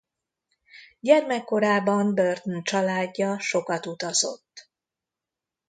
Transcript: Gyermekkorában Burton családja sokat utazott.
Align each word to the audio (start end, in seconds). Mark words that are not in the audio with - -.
Gyermekkorában 0.99 2.13
Burton 2.15 2.63
családja 2.63 3.39
sokat 3.39 3.85
utazott. 3.85 4.69